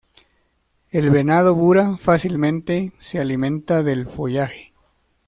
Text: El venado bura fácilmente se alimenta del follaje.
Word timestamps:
El 0.89 1.11
venado 1.11 1.53
bura 1.53 1.95
fácilmente 1.99 2.91
se 2.97 3.19
alimenta 3.19 3.83
del 3.83 4.07
follaje. 4.07 4.73